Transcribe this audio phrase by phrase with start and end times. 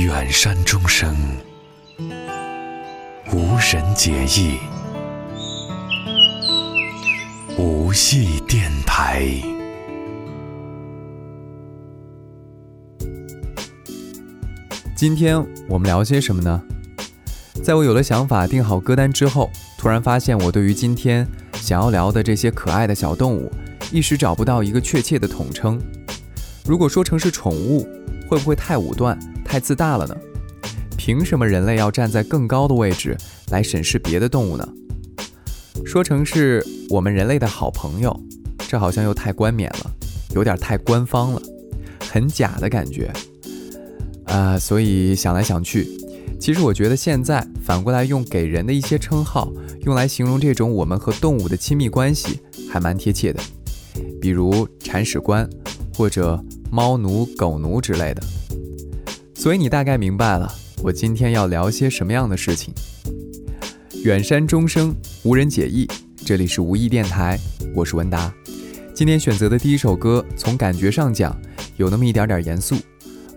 [0.00, 1.14] 远山钟声，
[3.34, 4.56] 无人解意，
[7.58, 9.26] 无戏电台。
[14.96, 16.62] 今天我们聊些什么呢？
[17.62, 23.52] 在我有了想法、定好歌单之后，突然发现我对于今天想要聊的这些可爱的小动物，
[23.92, 25.78] 一时找不到一个确切的统称。
[26.64, 27.86] 如果说成是宠物，
[28.26, 29.18] 会不会太武断、
[29.50, 30.16] 太自大了呢？
[30.96, 33.16] 凭什么人类要站在更高的位置
[33.48, 34.68] 来审视别的动物呢？
[35.84, 38.16] 说成是我们人类的好朋友，
[38.68, 39.90] 这好像又太冠冕了，
[40.36, 41.42] 有点太官方了，
[42.08, 43.12] 很假的感觉。
[44.26, 45.84] 啊，所以想来想去，
[46.38, 52.38] 其实我觉得现在反过来用给人的一些称号，用来形容这种我们和动物的亲密关系，
[52.70, 53.42] 还蛮贴切的。
[54.20, 55.50] 比如铲屎官，
[55.96, 56.40] 或者
[56.70, 58.22] 猫奴、狗奴之类的。
[59.40, 60.52] 所以你大概明白了，
[60.82, 62.74] 我今天要聊些什么样的事情。
[64.04, 65.88] 远山钟声，无人解意。
[66.26, 67.38] 这里是无意电台，
[67.74, 68.30] 我是文达。
[68.92, 71.34] 今天选择的第一首歌，从感觉上讲，
[71.78, 72.76] 有那么一点点严肃。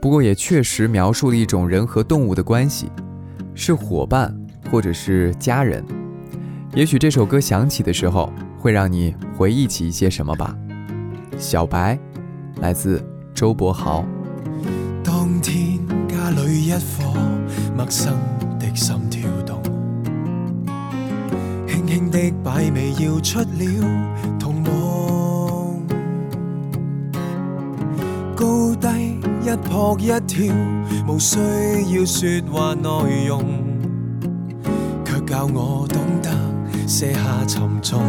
[0.00, 2.90] 不过也确实描述了一种人和动物的关系，
[3.54, 4.36] 是伙伴
[4.72, 5.84] 或者是家人。
[6.74, 10.52] 也许这首歌响起的时候，会让你回忆起一些什么吧。
[11.38, 11.96] 小白，
[12.56, 13.00] 来自
[13.32, 14.04] 周柏豪。
[16.32, 17.04] 里一颗
[17.76, 18.14] 陌生
[18.58, 19.62] 的心跳动，
[21.66, 23.46] 轻轻的摆尾要出了
[24.38, 25.86] 童梦，
[28.36, 29.18] 高低。
[29.44, 30.54] 一扑一跳，
[31.08, 33.42] 无需要说话内容，
[35.04, 36.30] 却教我懂得
[36.86, 38.04] 卸下沉重，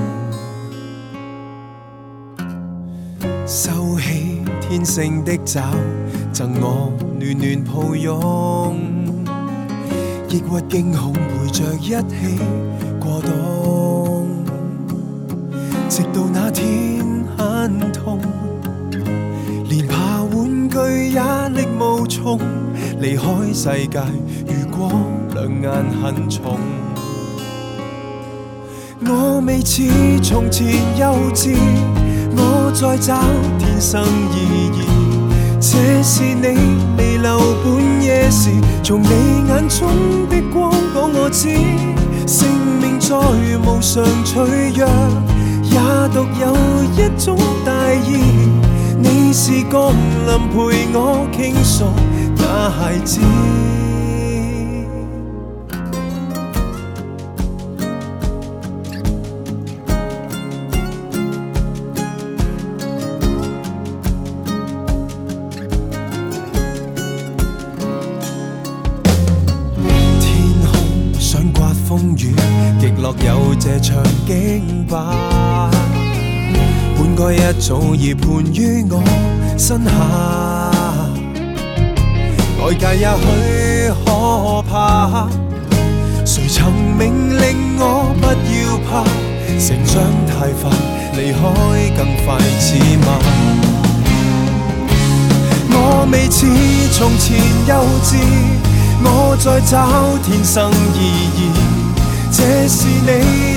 [3.47, 5.73] 收起天性的爪，
[6.31, 8.75] 赠我暖暖抱拥，
[10.27, 12.37] 抑郁惊恐陪着一起
[12.99, 14.27] 过冬，
[15.87, 17.01] 直到那天
[17.37, 18.19] 很痛。
[19.69, 20.77] 连爬玩具
[21.11, 21.21] 也
[21.55, 22.37] 力无从
[22.99, 23.23] 离开
[23.53, 24.01] 世界，
[24.45, 24.91] 如果
[25.33, 25.71] 两眼
[26.03, 26.59] 很重，
[28.99, 29.81] 我未似
[30.21, 31.55] 从前幼稚，
[32.35, 33.17] 我在找
[33.57, 34.92] 天生意义。
[35.65, 36.59] 这是你
[36.97, 38.49] 弥留半夜时，
[38.83, 39.07] 从你
[39.47, 39.87] 眼中
[40.27, 41.47] 的光讲我知，
[42.27, 42.49] 生
[42.81, 44.85] 命再无常脆弱，
[45.63, 45.79] 也
[46.09, 46.53] 独有
[46.97, 48.19] 一种大义。
[48.99, 49.93] 你是降
[50.27, 50.57] 临陪
[50.93, 51.85] 我倾诉
[52.35, 53.21] 那孩子，
[73.03, 75.69] 乐有这场景吧。
[76.95, 79.03] 本该一早已盘于我
[79.57, 79.91] 身下，
[82.63, 85.27] 外界也许可怕，
[86.25, 89.03] 谁曾命令我不要怕？
[89.59, 90.71] 成长太快，
[91.13, 91.39] 离开
[91.97, 92.65] 更快似
[93.05, 93.07] 慢。
[95.75, 96.47] 我未似
[96.93, 97.35] 从前
[97.67, 98.15] 幼稚，
[99.03, 101.41] 我在找天生意义。
[102.35, 103.09] 这是你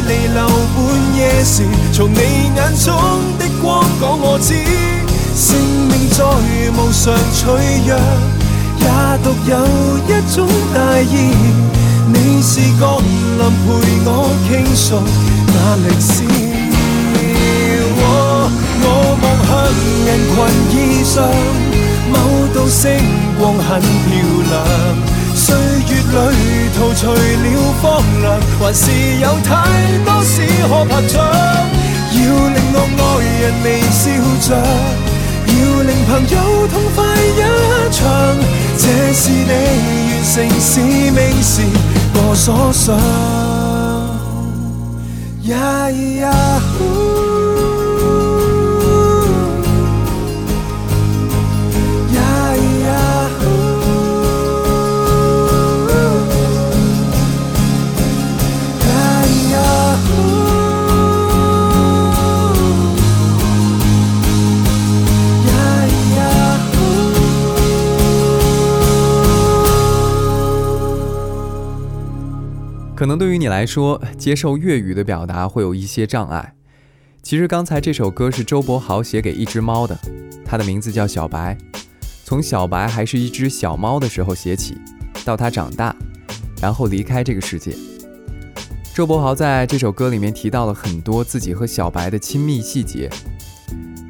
[0.06, 0.76] 离留半
[1.16, 1.64] 夜时，
[1.94, 2.20] 从你
[2.54, 2.94] 眼中
[3.38, 4.52] 的光讲我知，
[5.34, 6.22] 生命再
[6.76, 7.42] 无常脆
[7.86, 7.96] 弱，
[8.78, 8.84] 也
[9.24, 9.52] 独有
[10.06, 11.14] 一种大义。
[12.12, 13.66] 你是降临陪
[14.04, 14.08] 我
[14.46, 14.84] 倾诉
[15.48, 16.12] 那历史。
[17.98, 18.84] 我
[19.22, 19.50] 望向
[20.04, 20.36] 人群
[20.70, 21.14] 以上，
[22.12, 22.14] 某
[22.54, 22.84] 道星
[23.38, 24.06] 光很漂
[24.50, 24.54] 亮。
[26.30, 27.16] 旅途除了
[27.82, 27.84] 荒
[28.22, 28.24] 凉，
[28.58, 28.90] 还是
[29.20, 29.48] 有太
[30.04, 30.34] 多事
[30.68, 31.14] 可拍掌。
[32.12, 32.18] 要
[32.48, 33.02] 令我爱
[33.40, 34.02] 人微笑
[34.40, 34.48] 着，
[35.46, 36.34] 要令朋友
[36.68, 37.40] 痛快一
[37.92, 37.98] 场。
[38.78, 39.52] 这是你
[40.08, 40.70] 完成使
[41.10, 41.52] 命时
[42.14, 42.84] 我所想。
[73.46, 76.56] 你来说，接受粤语的表达会有一些障碍。
[77.22, 79.96] 其实刚才这首歌是周柏豪写给一只猫的，
[80.44, 81.56] 它的名字叫小白。
[82.24, 84.76] 从小白还是一只小猫的时候写起，
[85.24, 85.94] 到他长大，
[86.60, 87.72] 然后离开这个世界。
[88.92, 93.08] 周柏豪在这首歌里面提到了很多自己和小白的亲密细节。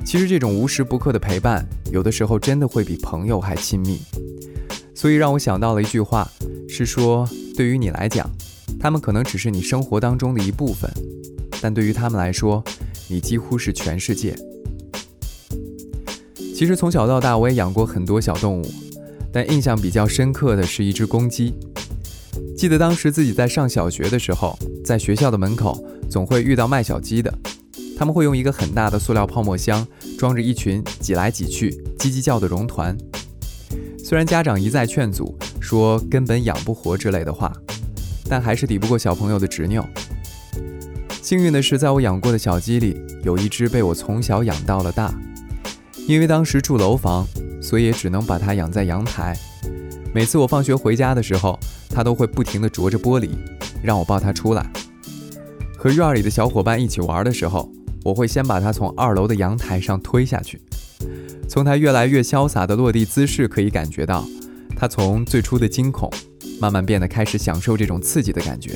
[0.02, 1.62] 其实这种无时不刻的陪伴，
[1.92, 4.00] 有的时候真的会比朋友还亲密。
[4.94, 6.26] 所以让我想到了一句话，
[6.66, 8.26] 是说对于你来讲，
[8.86, 10.88] 他们可能只是你生活当中的一部分，
[11.60, 12.62] 但对于他们来说，
[13.08, 14.32] 你几乎是全世界。
[16.54, 18.70] 其实从小到大，我也养过很多小动物，
[19.32, 21.52] 但印象比较深刻的是一只公鸡。
[22.56, 27.38] 记得当时自己在上小学的时候，在学校的门口总会遇到卖小鸡的，
[27.98, 29.84] 他们会用一个很大的塑料泡沫箱
[30.16, 32.96] 装着一群挤来挤去、叽叽叫的绒团。
[34.04, 37.52] 虽然家长一再劝阻，说根本养不活之类的话，
[38.28, 39.86] 但还是抵不过小朋友的执拗。
[41.22, 45.12] 幸运的是，在我养过的小鸡里，有一只被我从小养到了大。
[46.06, 47.26] 因为当时住楼房，
[47.60, 49.36] 所以也只能把它养在阳台。
[50.14, 51.58] 每次我放学回家的时候，
[51.90, 53.30] 它都会不停地啄着玻璃，
[53.82, 54.64] 让我抱它出来。
[55.76, 57.68] 和院里的小伙伴一起玩的时候，
[58.04, 60.62] 我会先把它从二楼的阳台上推下去。
[61.48, 64.24] 从它越来越潇洒的落地姿势可以感觉到，
[64.76, 66.08] 它从最初的惊恐，
[66.60, 68.72] 慢慢变得开始享受这种刺激的感觉。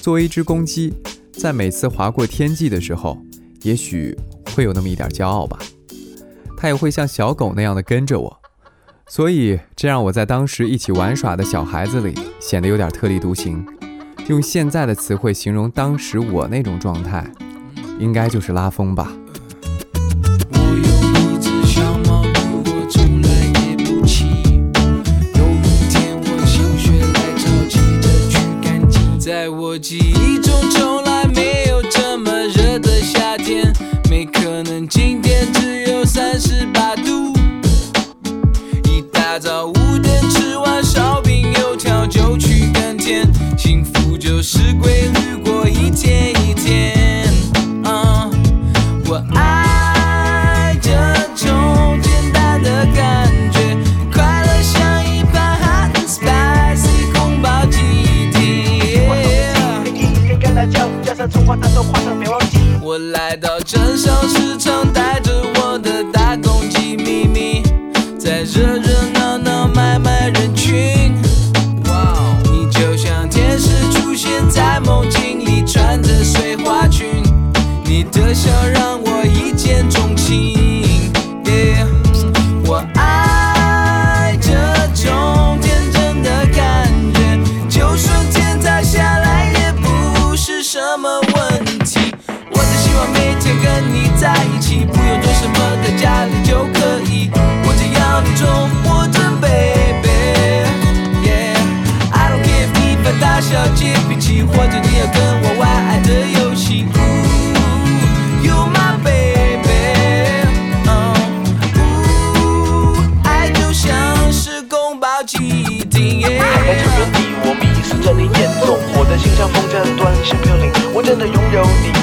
[0.00, 0.92] 作为一只公鸡，
[1.32, 3.18] 在每次划过天际的时候，
[3.62, 4.16] 也许
[4.54, 5.58] 会有那么一点骄傲吧。
[6.56, 8.40] 它也会像小狗那样的跟着我，
[9.08, 13.64] 所以这让我在当时一起玩耍的小孩子里显得有点特立独行。
[14.28, 17.30] 用现在的词汇形容当时我那种状态，
[17.98, 19.12] 应该就是拉风吧。
[29.74, 33.72] 我记忆中，从来没有这么热的夏天，
[34.08, 37.13] 没可能今天只有三十八度。
[63.64, 64.03] 真实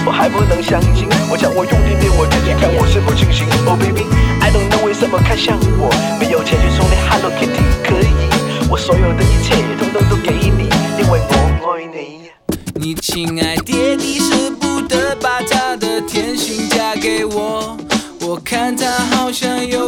[0.06, 1.08] 我还不能相信。
[1.30, 3.48] 我想我用力对我自己看，我是否清醒。
[3.66, 5.90] Oh baby，I don't know 为什么看向我，
[6.20, 10.70] 没有钱去送你 Hello Kitty，可以，我所有的一切统统都给你，
[11.02, 12.30] 因为我爱你。
[12.76, 17.78] 你亲爱的，你舍不得把他的甜心嫁给我，
[18.22, 19.81] 我看他好像有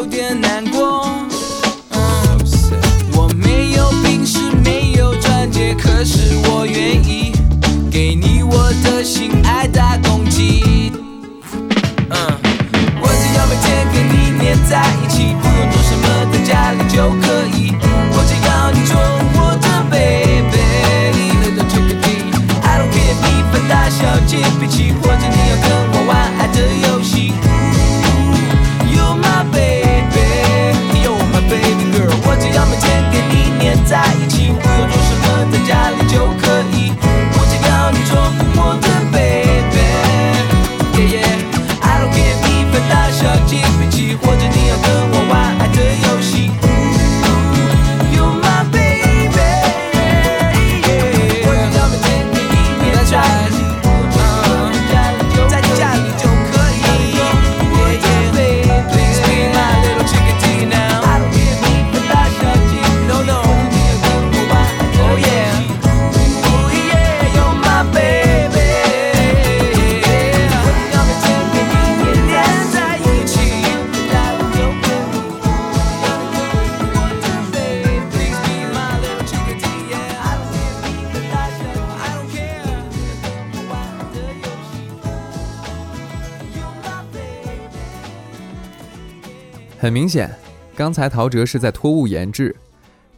[89.93, 90.27] 明显，
[90.75, 92.55] 刚才陶喆是在托物言志，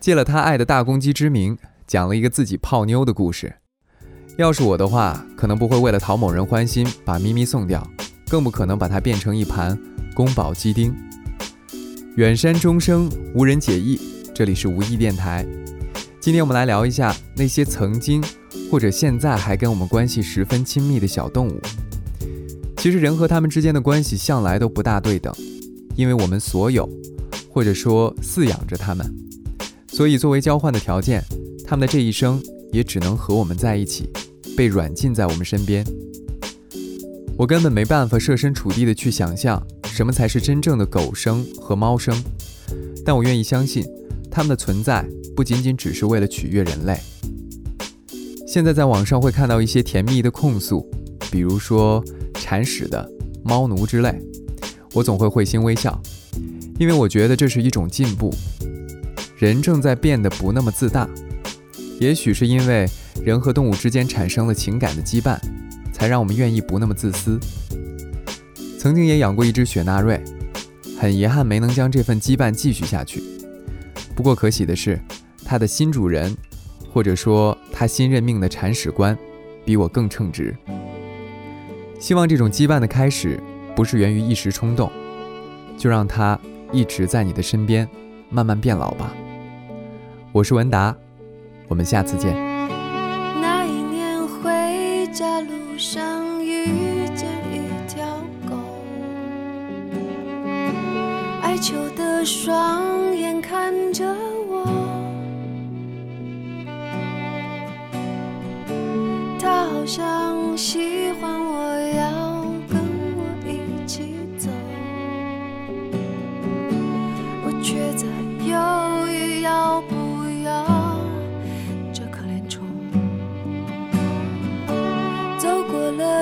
[0.02, 3.56] 借了他爱的大公鸡之名，讲了一个自己泡妞的故事。
[4.38, 7.82] 要是我的话，可能不会为了讨某人欢心把咪咪送掉，
[8.28, 9.80] 更不可能把它变成一盘
[10.14, 10.94] 宫保鸡丁。
[12.18, 13.98] 远山钟声无人解意，
[14.34, 15.46] 这里是无意电台。
[16.20, 18.22] 今天我们来聊一下那些曾经
[18.70, 21.62] 或者现在还跟我们关系十分亲密的小动物。
[22.76, 25.34] 其实人和他们之间的关系向来都不大对等，
[25.96, 26.90] 因为我们所有，
[27.50, 29.06] 或者说饲养着他们，
[29.88, 31.24] 所以作为交换的条件，
[31.66, 34.10] 他们的这一生也只能和我们在一起，
[34.56, 35.86] 被软禁在我们身边。
[37.38, 39.62] 我根本没办法设身处地的去想象。
[39.84, 42.14] 什么才是真正的狗生和猫生？
[43.06, 43.82] 但我愿意相信，
[44.30, 47.00] 它们的存在不仅仅只是为了取悦人类。
[48.46, 50.86] 现在在网上会看到一些甜蜜的控诉，
[51.32, 53.10] 比如说铲屎的、
[53.42, 54.22] 猫奴之类，
[54.96, 56.02] 我总会会心微笑，
[56.80, 58.34] 因为我觉得这是一种进步。
[59.38, 61.06] 人正在变得不那么自大，
[62.00, 62.88] 也许是因为
[63.22, 65.38] 人和动物之间产生了情感的羁绊，
[65.92, 67.38] 才让我们愿意不那么自私。
[68.80, 70.24] 曾经也养过一只雪纳瑞，
[70.98, 73.22] 很遗憾没能将这份羁绊继续下去。
[74.16, 74.98] 不过可喜的是，
[75.44, 76.34] 它的新主人，
[76.94, 79.18] 或者说它新任命的铲屎官，
[79.66, 80.56] 比我更称职。
[82.00, 83.38] 希望这种羁绊的开始
[83.76, 84.90] 不是源于一时冲动，
[85.78, 86.40] 就让它
[86.72, 87.88] 一直在你的身边，
[88.30, 89.12] 慢慢变老吧。
[90.32, 90.96] 我是文达，
[91.68, 92.34] 我们下次见。
[93.42, 98.06] 那一年回家路上遇见一条
[98.50, 98.56] 狗，
[101.42, 104.06] 哀求的双眼看着
[104.48, 104.66] 我，
[109.38, 110.58] 它好像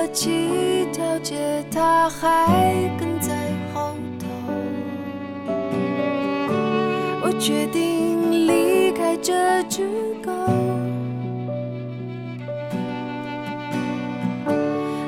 [0.08, 2.46] 几七条街，它还
[2.98, 3.34] 跟在
[3.72, 4.26] 后头。
[7.22, 9.86] 我决定离开这只
[10.24, 10.30] 狗，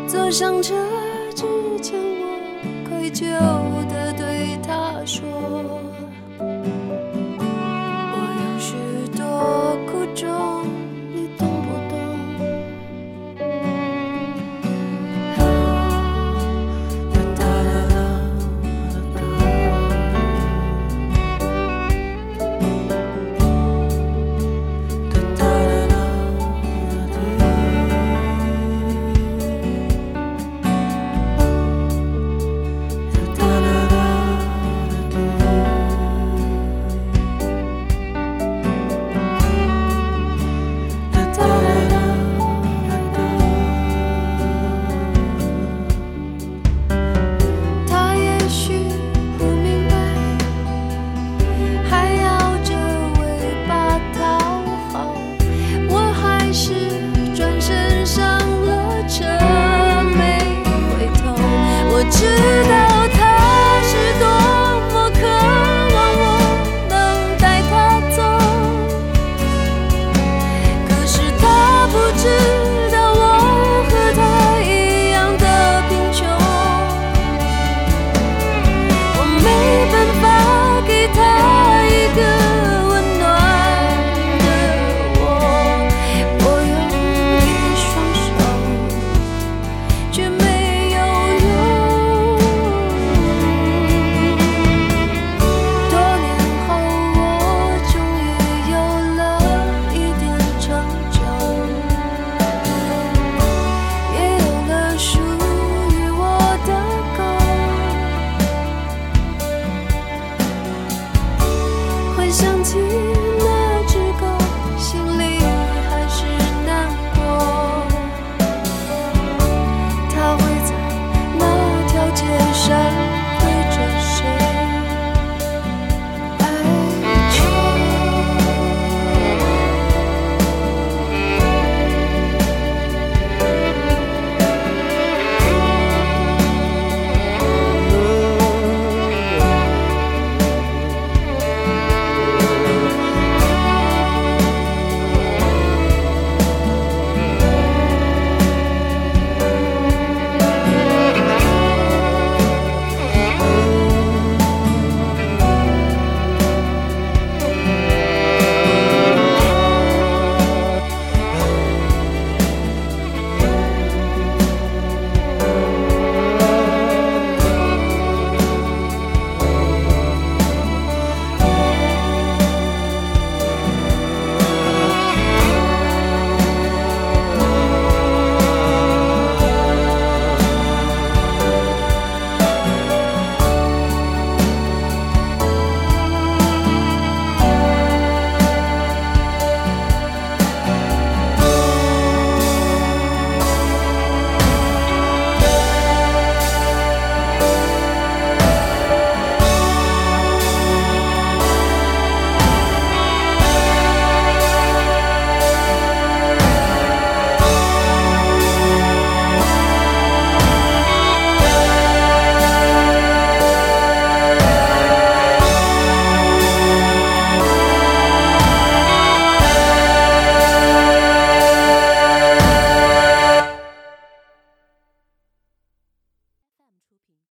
[0.09, 0.75] 坐上车
[1.35, 1.45] 之
[1.83, 2.25] 前，我
[2.89, 3.23] 愧疚
[3.89, 5.23] 地对他说：
[8.13, 8.75] 我有许
[9.17, 10.56] 多苦衷。